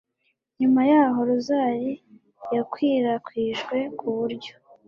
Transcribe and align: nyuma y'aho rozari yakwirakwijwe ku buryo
nyuma 0.59 0.81
y'aho 0.91 1.19
rozari 1.29 1.91
yakwirakwijwe 2.55 3.77
ku 3.97 4.07
buryo 4.17 4.53